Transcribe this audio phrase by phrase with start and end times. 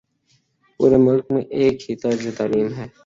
[0.79, 2.87] پورے ملک میں ایک ہی طرز تعلیم ہے۔